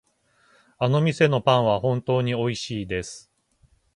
[0.79, 3.31] あの店のパンは本当においしいです。